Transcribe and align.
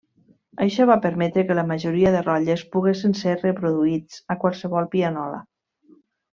Això 0.63 0.87
va 0.91 0.95
permetre 1.03 1.43
que 1.49 1.57
la 1.59 1.65
majoria 1.73 2.15
de 2.15 2.23
rotlles 2.25 2.65
poguessin 2.77 3.15
ser 3.21 3.37
reproduïts 3.45 4.21
a 4.37 4.41
qualsevol 4.45 4.93
pianola. 4.99 5.43